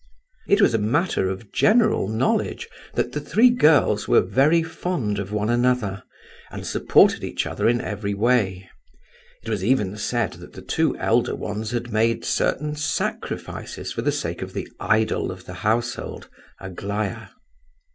It 0.47 0.61
was 0.61 0.73
a 0.73 0.79
matter 0.79 1.29
of 1.29 1.51
general 1.51 2.07
knowledge 2.07 2.67
that 2.95 3.11
the 3.11 3.19
three 3.19 3.51
girls 3.51 4.07
were 4.07 4.23
very 4.23 4.63
fond 4.63 5.19
of 5.19 5.31
one 5.31 5.51
another, 5.51 6.01
and 6.49 6.65
supported 6.65 7.23
each 7.23 7.45
other 7.45 7.69
in 7.69 7.79
every 7.79 8.15
way; 8.15 8.67
it 9.43 9.49
was 9.49 9.63
even 9.63 9.95
said 9.97 10.33
that 10.41 10.53
the 10.53 10.63
two 10.63 10.97
elder 10.97 11.35
ones 11.35 11.69
had 11.69 11.93
made 11.93 12.25
certain 12.25 12.75
sacrifices 12.75 13.91
for 13.91 14.01
the 14.01 14.11
sake 14.11 14.41
of 14.41 14.53
the 14.53 14.67
idol 14.79 15.31
of 15.31 15.45
the 15.45 15.53
household, 15.61 16.29
Aglaya. 16.59 17.27